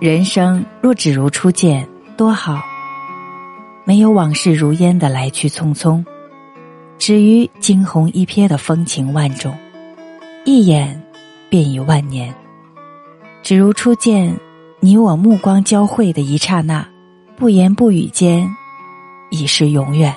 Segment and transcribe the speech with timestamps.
[0.00, 1.86] 人生若只如初见
[2.16, 2.62] 多好。
[3.84, 6.02] 没有往事如烟的来去匆匆
[6.96, 9.54] 止于惊鸿一瞥的风情万种
[10.46, 11.02] 一眼
[11.50, 12.34] 便已万年。
[13.42, 14.34] 只如初见
[14.80, 16.86] 你我目光交汇的一刹那
[17.36, 18.48] 不言不语间
[19.28, 20.14] 已是永远。